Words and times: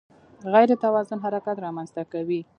غیر 0.53 0.69
توازن 0.83 1.19
حرکت 1.25 1.55
رامنځته 1.65 2.03
کوي. 2.11 2.41